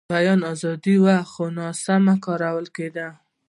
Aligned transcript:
بیان 0.13 0.39
ازادي 0.53 0.95
وه، 1.03 1.17
خو 1.31 1.43
ناسمه 1.57 2.15
کارول 2.25 2.67
کېده. 2.75 3.07